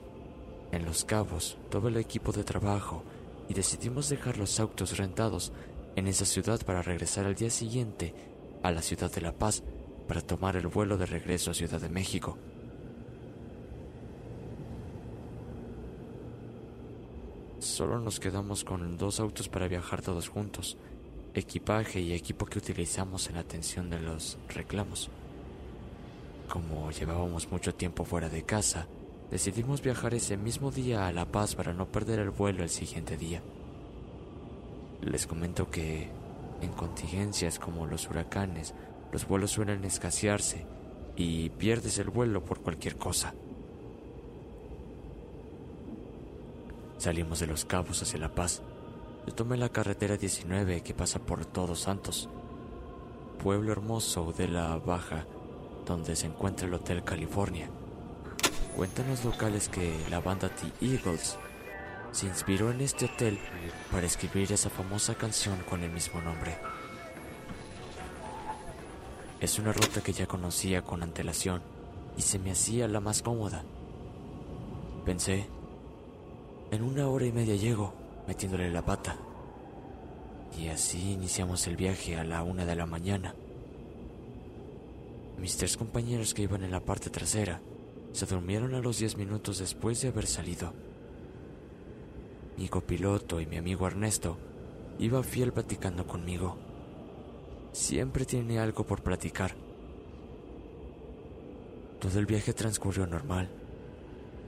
en 0.73 0.85
Los 0.85 1.05
Cabos, 1.05 1.59
todo 1.71 1.89
el 1.89 1.97
equipo 1.97 2.33
de 2.33 2.45
trabajo, 2.45 3.03
y 3.49 3.55
decidimos 3.55 4.09
dejar 4.09 4.37
los 4.37 4.59
autos 4.61 4.99
rentados 4.99 5.53
en 5.95 6.09
esa 6.09 6.27
ciudad 6.27 6.61
para 6.65 6.83
regresar 6.83 7.25
al 7.25 7.35
día 7.35 7.51
siguiente 7.51 8.15
a 8.63 8.71
la 8.71 8.83
ciudad 8.83 9.11
de 9.11 9.21
La 9.21 9.33
Paz 9.33 9.63
para 10.09 10.21
tomar 10.21 10.57
el 10.57 10.67
vuelo 10.67 10.99
de 10.99 11.07
regreso 11.07 11.51
a 11.51 11.55
Ciudad 11.55 11.81
de 11.81 11.89
México. 11.89 12.37
Solo 17.77 17.99
nos 17.99 18.21
quedamos 18.21 18.65
con 18.65 18.97
dos 18.97 19.21
autos 19.21 19.51
para 19.51 19.69
viajar 19.69 20.01
todos 20.01 20.31
juntos, 20.31 20.79
equipaje 21.35 22.01
y 22.01 22.15
equipo 22.15 22.47
que 22.47 22.59
utilizamos 22.59 23.29
en 23.29 23.35
la 23.35 23.43
atención 23.43 23.91
de 23.91 24.01
los 24.01 24.39
reclamos. 24.49 25.11
Como 26.49 26.91
llevábamos 26.91 27.53
mucho 27.53 27.75
tiempo 27.75 28.07
fuera 28.07 28.31
de 28.31 28.45
casa, 28.45 28.87
decidimos 29.31 29.83
viajar 29.83 30.15
ese 30.15 30.39
mismo 30.39 30.71
día 30.71 31.07
a 31.07 31.13
La 31.13 31.27
Paz 31.27 31.55
para 31.55 31.75
no 31.75 31.85
perder 31.85 32.21
el 32.21 32.31
vuelo 32.31 32.63
el 32.63 32.71
siguiente 32.71 33.19
día. 33.19 33.43
Les 35.03 35.27
comento 35.27 35.71
que 35.71 36.09
en 36.63 36.73
contingencias 36.73 37.59
como 37.59 37.87
los 37.87 38.09
huracanes, 38.09 38.73
los 39.13 39.29
vuelos 39.29 39.51
suelen 39.51 39.85
escasearse 39.85 40.65
y 41.15 41.51
pierdes 41.51 41.99
el 41.99 42.09
vuelo 42.09 42.43
por 42.43 42.63
cualquier 42.63 42.97
cosa. 42.97 43.35
Salimos 46.99 47.41
de 47.41 47.47
Los 47.47 47.65
Cabos 47.65 48.03
hacia 48.03 48.19
La 48.19 48.35
Paz. 48.35 48.63
Yo 49.27 49.35
tomé 49.35 49.57
la 49.57 49.69
carretera 49.69 50.17
19 50.17 50.83
que 50.83 50.95
pasa 50.95 51.19
por 51.19 51.45
Todos 51.45 51.81
Santos, 51.81 52.29
pueblo 53.43 53.73
hermoso 53.73 54.33
de 54.37 54.49
la 54.49 54.77
Baja, 54.79 55.27
donde 55.85 56.17
se 56.17 56.27
encuentra 56.27 56.67
el 56.67 56.75
Hotel 56.75 57.05
California. 57.05 57.69
Cuentan 58.77 59.09
los 59.09 59.25
locales 59.25 59.69
que 59.69 59.95
la 60.11 60.21
banda 60.21 60.49
The 60.49 60.87
Eagles 60.87 61.39
se 62.13 62.27
inspiró 62.27 62.71
en 62.71 62.81
este 62.81 63.05
hotel 63.05 63.39
para 63.93 64.07
escribir 64.07 64.51
esa 64.53 64.71
famosa 64.71 65.15
canción 65.15 65.59
con 65.69 65.83
el 65.83 65.91
mismo 65.91 66.23
nombre. 66.23 66.57
Es 69.39 69.59
una 69.59 69.73
ruta 69.73 70.01
que 70.01 70.15
ya 70.15 70.27
conocía 70.27 70.83
con 70.83 71.03
antelación 71.03 71.61
y 72.17 72.23
se 72.23 72.39
me 72.39 72.53
hacía 72.53 72.89
la 72.89 73.01
más 73.01 73.21
cómoda. 73.21 73.65
Pensé, 75.05 75.47
en 76.71 76.83
una 76.83 77.09
hora 77.09 77.27
y 77.27 77.33
media 77.33 77.57
llego, 77.57 77.95
metiéndole 78.27 78.71
la 78.71 78.85
pata. 78.85 79.17
Y 80.59 80.69
así 80.69 81.13
iniciamos 81.13 81.67
el 81.67 81.77
viaje 81.77 82.17
a 82.17 82.25
la 82.25 82.43
una 82.43 82.65
de 82.65 82.77
la 82.77 82.87
mañana. 82.87 83.35
Mis 85.39 85.57
tres 85.57 85.77
compañeros 85.77 86.33
que 86.33 86.43
iban 86.43 86.65
en 86.65 86.71
la 86.71 86.81
parte 86.81 87.11
trasera 87.11 87.61
se 88.13 88.27
durmieron 88.27 88.75
a 88.75 88.81
los 88.81 88.99
diez 88.99 89.17
minutos 89.17 89.59
después 89.59 90.01
de 90.01 90.09
haber 90.09 90.27
salido. 90.27 90.73
Mi 92.57 92.69
copiloto 92.69 93.41
y 93.41 93.47
mi 93.47 93.59
amigo 93.59 93.87
Ernesto 93.87 94.39
iba 94.99 95.23
fiel 95.23 95.53
platicando 95.53 96.07
conmigo. 96.07 96.57
Siempre 97.73 98.25
tiene 98.25 98.59
algo 98.59 98.87
por 98.87 99.03
platicar. 99.03 99.55
Todo 102.01 102.19
el 102.19 102.25
viaje 102.25 102.55
transcurrió 102.55 103.07
normal. 103.07 103.51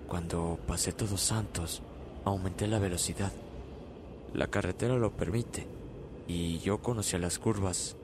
Cuando 0.06 0.58
pasé 0.66 0.92
Todos 0.92 1.20
Santos, 1.20 1.82
aumenté 2.24 2.66
la 2.66 2.78
velocidad. 2.78 3.32
La 4.34 4.48
carretera 4.48 4.96
lo 4.96 5.12
permite 5.12 5.66
y 6.26 6.58
yo 6.58 6.78
conocía 6.82 7.18
las 7.18 7.38
curvas 7.38 7.96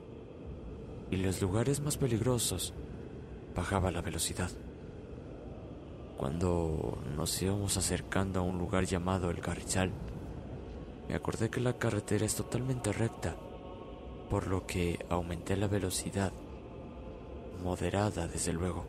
y 1.11 1.17
los 1.17 1.41
lugares 1.41 1.79
más 1.79 1.97
peligrosos 1.97 2.73
bajaba 3.55 3.91
la 3.91 4.01
velocidad. 4.01 4.49
Cuando 6.17 6.97
nos 7.15 7.41
íbamos 7.41 7.77
acercando 7.77 8.39
a 8.39 8.43
un 8.43 8.57
lugar 8.57 8.85
llamado 8.85 9.29
El 9.29 9.41
Carrizal, 9.41 9.91
Me 11.07 11.13
acordé 11.13 11.51
que 11.51 11.59
la 11.59 11.77
carretera 11.77 12.25
es 12.25 12.33
totalmente 12.35 12.91
recta, 12.91 13.35
por 14.29 14.47
lo 14.47 14.65
que 14.65 15.05
aumenté 15.09 15.55
la 15.55 15.67
velocidad, 15.67 16.31
moderada 17.63 18.27
desde 18.27 18.53
luego. 18.53 18.85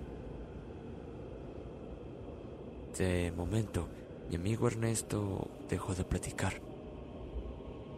De 2.96 3.32
momento, 3.36 3.86
mi 4.28 4.36
amigo 4.36 4.66
Ernesto 4.66 5.48
dejó 5.68 5.94
de 5.94 6.04
platicar. 6.04 6.60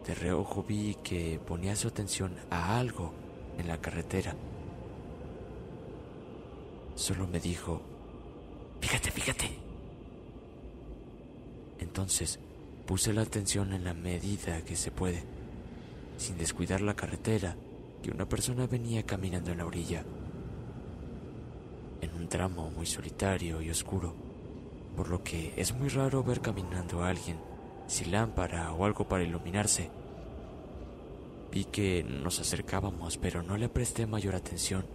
De 0.05 0.13
reojo 0.15 0.63
vi 0.63 0.95
que 1.03 1.39
ponía 1.45 1.75
su 1.75 1.87
atención 1.87 2.35
a 2.49 2.77
algo 2.77 3.11
en 3.57 3.67
la 3.67 3.79
carretera. 3.79 4.35
Solo 6.95 7.27
me 7.27 7.39
dijo, 7.39 7.81
fíjate, 8.79 9.11
fíjate. 9.11 9.49
Entonces 11.79 12.39
puse 12.85 13.13
la 13.13 13.21
atención 13.21 13.73
en 13.73 13.83
la 13.83 13.93
medida 13.93 14.63
que 14.63 14.75
se 14.75 14.91
puede, 14.91 15.23
sin 16.17 16.37
descuidar 16.37 16.81
la 16.81 16.95
carretera, 16.95 17.55
que 18.03 18.11
una 18.11 18.27
persona 18.27 18.67
venía 18.67 19.03
caminando 19.03 19.51
en 19.51 19.57
la 19.57 19.65
orilla, 19.65 20.03
en 22.01 22.13
un 22.13 22.27
tramo 22.27 22.71
muy 22.71 22.85
solitario 22.85 23.61
y 23.61 23.69
oscuro, 23.69 24.28
por 24.95 25.09
lo 25.09 25.23
que 25.23 25.53
es 25.57 25.73
muy 25.73 25.89
raro 25.89 26.23
ver 26.23 26.41
caminando 26.41 27.03
a 27.03 27.09
alguien 27.09 27.37
sin 27.89 28.11
lámpara 28.11 28.71
o 28.73 28.85
algo 28.85 29.07
para 29.07 29.23
iluminarse. 29.23 29.89
Vi 31.51 31.65
que 31.65 32.03
nos 32.03 32.39
acercábamos, 32.39 33.17
pero 33.17 33.41
no 33.41 33.57
le 33.57 33.69
presté 33.69 34.05
mayor 34.05 34.35
atención. 34.35 34.85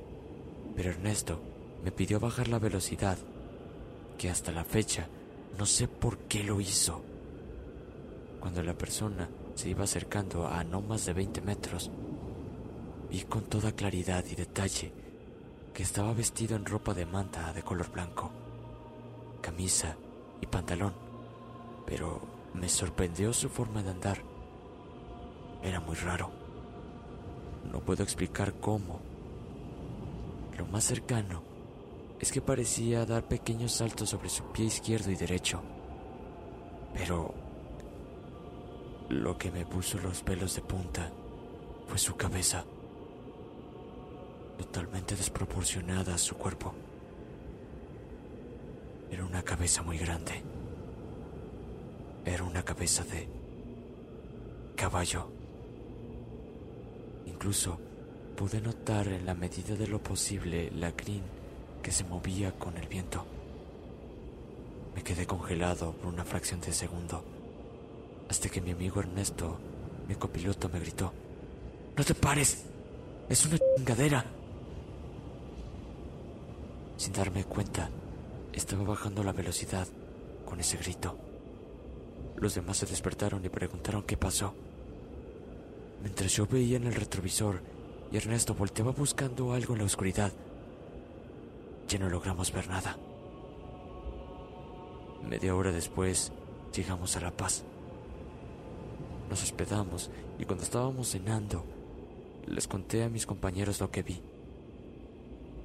Pero 0.76 0.90
Ernesto 0.90 1.40
me 1.83 1.90
pidió 1.90 2.20
bajar 2.20 2.48
la 2.48 2.59
velocidad, 2.59 3.18
que 4.16 4.30
hasta 4.30 4.52
la 4.52 4.64
fecha 4.64 5.09
no 5.59 5.66
sé 5.66 5.88
por 5.88 6.18
qué 6.18 6.44
lo 6.44 6.61
hizo. 6.61 7.02
Cuando 8.40 8.62
la 8.62 8.74
persona 8.74 9.28
se 9.54 9.70
iba 9.70 9.85
acercando 9.85 10.46
a 10.46 10.62
no 10.62 10.80
más 10.80 11.04
de 11.07 11.12
20 11.12 11.40
metros, 11.40 11.90
vi 13.11 13.22
con 13.22 13.44
toda 13.44 13.72
claridad 13.72 14.24
y 14.30 14.35
detalle 14.35 14.92
que 15.72 15.83
estaba 15.83 16.12
vestido 16.12 16.57
en 16.57 16.64
ropa 16.64 16.94
de 16.94 17.07
manta 17.07 17.52
de 17.52 17.62
color 17.62 17.90
blanco, 17.90 18.30
camisa 19.44 19.94
y 20.40 20.46
pantalón, 20.46 20.94
pero 21.87 22.22
me 22.54 22.66
sorprendió 22.66 23.30
su 23.35 23.50
forma 23.50 23.83
de 23.83 23.90
andar. 23.90 24.22
Era 25.62 25.80
muy 25.80 25.96
raro. 25.96 26.30
No 27.70 27.80
puedo 27.80 28.02
explicar 28.02 28.54
cómo. 28.54 29.00
Lo 30.57 30.64
más 30.66 30.85
cercano 30.85 31.42
es 32.20 32.33
que 32.33 32.40
parecía 32.40 33.04
dar 33.04 33.28
pequeños 33.28 33.72
saltos 33.72 34.09
sobre 34.09 34.30
su 34.30 34.44
pie 34.44 34.64
izquierdo 34.64 35.11
y 35.11 35.16
derecho. 35.16 35.61
Pero 36.94 37.35
lo 39.11 39.37
que 39.37 39.50
me 39.50 39.66
puso 39.66 39.98
los 39.98 40.22
pelos 40.22 40.54
de 40.54 40.62
punta 40.62 41.12
fue 41.87 41.98
su 41.98 42.16
cabeza, 42.16 42.64
totalmente 44.57 45.16
desproporcionada 45.16 46.14
a 46.14 46.18
su 46.18 46.35
cuerpo. 46.37 46.72
Era 49.14 49.24
una 49.24 49.44
cabeza 49.44 49.81
muy 49.81 49.96
grande. 49.96 50.42
Era 52.24 52.42
una 52.42 52.64
cabeza 52.64 53.05
de 53.05 53.29
caballo. 54.74 55.29
Incluso 57.24 57.79
pude 58.37 58.61
notar 58.61 59.07
en 59.07 59.24
la 59.24 59.35
medida 59.35 59.77
de 59.77 59.87
lo 59.87 60.03
posible 60.03 60.68
la 60.72 60.90
crin 60.96 61.22
que 61.81 61.92
se 61.92 62.03
movía 62.03 62.59
con 62.59 62.77
el 62.77 62.88
viento. 62.88 63.24
Me 64.96 65.05
quedé 65.05 65.29
congelado 65.29 65.92
por 65.92 66.12
una 66.12 66.24
fracción 66.24 66.61
de 66.61 66.72
segundo, 66.72 67.22
hasta 68.29 68.48
que 68.48 68.61
mi 68.61 68.72
amigo 68.72 68.98
Ernesto, 68.98 69.61
mi 70.09 70.16
copiloto, 70.16 70.68
me 70.68 70.81
gritó, 70.81 71.12
¡No 71.96 72.03
te 72.03 72.16
pares! 72.16 72.64
¡Es 73.29 73.46
una 73.46 73.59
chingadera! 73.77 74.24
Sin 76.96 77.12
darme 77.12 77.44
cuenta, 77.44 77.88
estaba 78.55 78.85
bajando 78.85 79.23
la 79.23 79.33
velocidad 79.33 79.88
con 80.45 80.61
ese 80.61 80.77
grito. 80.77 81.19
Los 82.37 82.55
demás 82.55 82.79
se 82.79 82.87
despertaron 82.87 83.45
y 83.45 83.49
preguntaron 83.49 84.03
qué 84.03 84.17
pasó. 84.17 84.55
Mientras 86.03 86.33
yo 86.33 86.47
veía 86.47 86.77
en 86.77 86.87
el 86.87 86.95
retrovisor 86.95 87.61
y 88.12 88.17
Ernesto 88.17 88.55
volteaba 88.55 88.93
buscando 88.93 89.53
algo 89.53 89.75
en 89.75 89.81
la 89.81 89.87
oscuridad, 89.87 90.33
ya 91.88 91.99
no 91.99 92.09
logramos 92.09 92.53
ver 92.53 92.69
nada. 92.69 92.97
Media 95.29 95.55
hora 95.55 95.73
después 95.73 96.33
llegamos 96.75 97.17
a 97.17 97.21
La 97.21 97.31
Paz. 97.31 97.64
Nos 99.31 99.43
hospedamos 99.43 100.11
y 100.38 100.45
cuando 100.45 100.64
estábamos 100.64 101.11
cenando, 101.11 101.64
les 102.47 102.69
conté 102.69 103.03
a 103.03 103.09
mis 103.09 103.27
compañeros 103.27 103.81
lo 103.81 103.90
que 103.90 104.03
vi. 104.03 104.21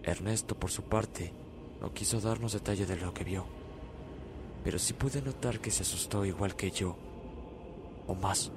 Ernesto, 0.03 0.55
por 0.55 0.71
su 0.71 0.83
parte, 0.83 1.33
no 1.81 1.93
quiso 1.93 2.19
darnos 2.19 2.53
detalle 2.53 2.85
de 2.85 2.97
lo 2.97 3.13
que 3.13 3.23
vio, 3.23 3.45
pero 4.63 4.77
sí 4.79 4.93
pude 4.93 5.21
notar 5.21 5.59
que 5.59 5.71
se 5.71 5.83
asustó 5.83 6.25
igual 6.25 6.55
que 6.55 6.71
yo, 6.71 6.95
o 8.07 8.15
más. 8.15 8.51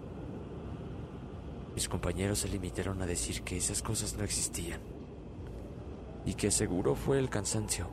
Mis 1.74 1.88
compañeros 1.88 2.40
se 2.40 2.48
limitaron 2.48 3.00
a 3.00 3.06
decir 3.06 3.42
que 3.42 3.56
esas 3.56 3.82
cosas 3.82 4.16
no 4.16 4.24
existían 4.24 4.80
y 6.24 6.34
que 6.34 6.50
seguro 6.50 6.94
fue 6.94 7.18
el 7.18 7.30
cansancio. 7.30 7.88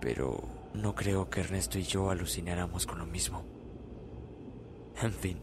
Pero 0.00 0.42
no 0.74 0.94
creo 0.94 1.28
que 1.28 1.40
Ernesto 1.40 1.78
y 1.78 1.82
yo 1.82 2.10
alucináramos 2.10 2.86
con 2.86 2.98
lo 2.98 3.06
mismo. 3.06 3.44
En 5.00 5.12
fin, 5.12 5.40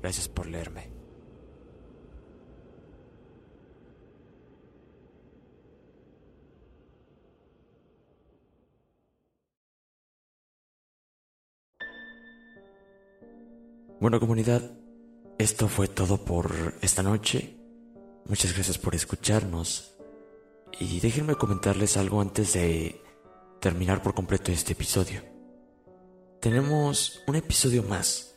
gracias 0.00 0.28
por 0.28 0.46
leerme. 0.46 0.93
Bueno 14.04 14.20
comunidad, 14.20 14.60
esto 15.38 15.66
fue 15.66 15.88
todo 15.88 16.26
por 16.26 16.74
esta 16.82 17.02
noche. 17.02 17.56
Muchas 18.26 18.52
gracias 18.52 18.76
por 18.76 18.94
escucharnos. 18.94 19.96
Y 20.78 21.00
déjenme 21.00 21.36
comentarles 21.36 21.96
algo 21.96 22.20
antes 22.20 22.52
de 22.52 23.00
terminar 23.62 24.02
por 24.02 24.12
completo 24.12 24.52
este 24.52 24.74
episodio. 24.74 25.22
Tenemos 26.38 27.22
un 27.26 27.36
episodio 27.36 27.82
más. 27.82 28.36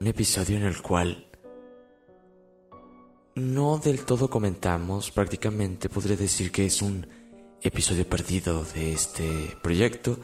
Un 0.00 0.06
episodio 0.06 0.56
en 0.56 0.62
el 0.62 0.80
cual 0.80 1.30
no 3.34 3.76
del 3.76 4.06
todo 4.06 4.30
comentamos, 4.30 5.10
prácticamente 5.10 5.90
podría 5.90 6.16
decir 6.16 6.50
que 6.50 6.64
es 6.64 6.80
un 6.80 7.06
episodio 7.60 8.08
perdido 8.08 8.64
de 8.64 8.94
este 8.94 9.58
proyecto. 9.62 10.18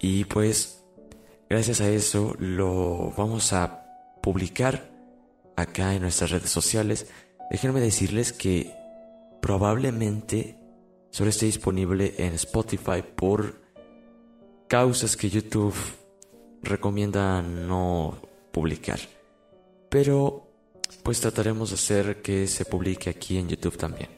Y 0.00 0.24
pues, 0.24 0.84
gracias 1.48 1.80
a 1.80 1.88
eso 1.88 2.34
lo 2.40 3.12
vamos 3.16 3.52
a 3.52 3.85
publicar 4.26 4.90
acá 5.54 5.94
en 5.94 6.02
nuestras 6.02 6.32
redes 6.32 6.50
sociales 6.50 7.06
Déjenme 7.50 7.80
decirles 7.80 8.32
que 8.32 8.74
probablemente 9.40 10.58
solo 11.10 11.30
esté 11.30 11.46
disponible 11.46 12.14
en 12.18 12.34
Spotify 12.34 13.02
por 13.02 13.60
causas 14.66 15.16
que 15.16 15.30
YouTube 15.30 15.74
recomienda 16.62 17.40
no 17.42 18.20
publicar. 18.50 18.98
Pero 19.88 20.48
pues 21.04 21.20
trataremos 21.20 21.70
de 21.70 21.76
hacer 21.76 22.22
que 22.22 22.48
se 22.48 22.64
publique 22.64 23.10
aquí 23.10 23.38
en 23.38 23.48
YouTube 23.48 23.76
también. 23.76 24.10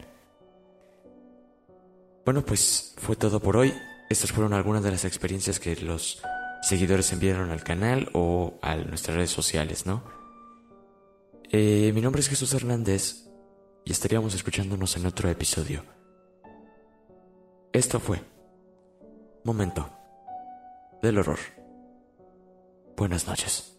Bueno, 2.24 2.44
pues 2.44 2.94
fue 2.96 3.16
todo 3.16 3.40
por 3.40 3.58
hoy. 3.58 3.74
Estas 4.08 4.32
fueron 4.32 4.54
algunas 4.54 4.82
de 4.82 4.90
las 4.90 5.04
experiencias 5.04 5.60
que 5.60 5.76
los 5.76 6.22
seguidores 6.62 7.12
enviaron 7.12 7.50
al 7.50 7.62
canal 7.62 8.10
o 8.12 8.58
a 8.62 8.76
nuestras 8.76 9.16
redes 9.16 9.30
sociales, 9.30 9.86
¿no? 9.86 10.02
Eh, 11.50 11.92
mi 11.94 12.00
nombre 12.00 12.20
es 12.20 12.28
Jesús 12.28 12.52
Hernández 12.52 13.28
y 13.84 13.92
estaríamos 13.92 14.34
escuchándonos 14.34 14.96
en 14.96 15.06
otro 15.06 15.30
episodio. 15.30 15.82
Esto 17.72 18.00
fue 18.00 18.20
Momento 19.44 19.90
del 21.00 21.18
Horror. 21.18 21.38
Buenas 22.96 23.26
noches. 23.26 23.74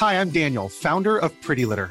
Hi, 0.00 0.14
I'm 0.14 0.30
Daniel, 0.30 0.68
founder 0.68 1.18
of 1.18 1.32
Pretty 1.42 1.64
Litter. 1.64 1.90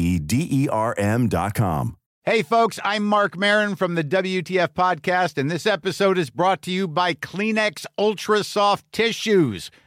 D 0.00 0.48
E 0.50 0.68
R 0.68 0.94
M.com. 0.96 1.96
Hey, 2.22 2.42
folks, 2.42 2.78
I'm 2.84 3.06
Mark 3.06 3.36
Marin 3.36 3.76
from 3.76 3.94
the 3.94 4.04
WTF 4.04 4.68
Podcast, 4.74 5.38
and 5.38 5.50
this 5.50 5.66
episode 5.66 6.18
is 6.18 6.28
brought 6.28 6.60
to 6.62 6.70
you 6.70 6.86
by 6.86 7.14
Kleenex 7.14 7.86
Ultra 7.98 8.44
Soft 8.44 8.84
Tissues, 8.92 9.70